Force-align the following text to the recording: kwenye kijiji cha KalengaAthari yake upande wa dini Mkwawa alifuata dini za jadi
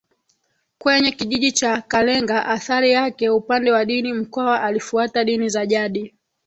kwenye 0.77 1.11
kijiji 1.11 1.51
cha 1.51 1.81
KalengaAthari 1.81 2.91
yake 2.91 3.29
upande 3.29 3.71
wa 3.71 3.85
dini 3.85 4.13
Mkwawa 4.13 4.61
alifuata 4.61 5.23
dini 5.23 5.49
za 5.49 5.65
jadi 5.65 6.13